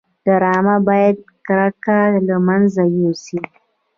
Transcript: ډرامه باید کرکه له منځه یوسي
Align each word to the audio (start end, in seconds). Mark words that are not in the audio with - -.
ډرامه 0.25 0.75
باید 0.87 1.17
کرکه 1.47 1.99
له 2.27 2.35
منځه 2.47 2.81
یوسي 2.97 3.39